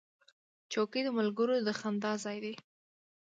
چوکۍ 0.71 1.01
د 1.05 1.09
ملګرو 1.17 1.55
د 1.67 1.69
خندا 1.79 2.13
ځای 2.23 2.37
دی. 2.43 2.53